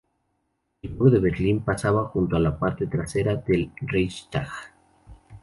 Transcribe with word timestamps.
El 0.81 0.95
Muro 0.95 1.11
de 1.11 1.19
Berlín 1.19 1.59
pasaba 1.63 2.07
junto 2.07 2.35
a 2.35 2.39
la 2.39 2.57
parte 2.57 2.87
trasera 2.87 3.35
del 3.35 3.71
Reichstag. 3.81 4.49